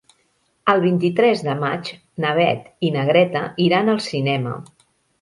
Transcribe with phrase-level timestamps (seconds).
[0.71, 1.93] El vint-i-tres de maig
[2.25, 4.61] na Beth i na Greta iran al cinema.